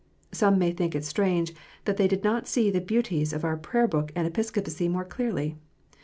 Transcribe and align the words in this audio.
Some 0.31 0.57
may 0.57 0.71
think 0.71 0.95
it 0.95 1.05
strange 1.05 1.53
that 1.85 1.97
they 1.97 2.07
did 2.07 2.23
not 2.23 2.47
see 2.47 2.71
the 2.71 2.81
beauties 2.81 3.33
of 3.33 3.45
our 3.45 3.55
Prayer 3.55 3.87
book 3.87 4.11
and 4.15 4.25
Episcopacy 4.25 4.89
more 4.89 5.05
clearly. 5.05 5.57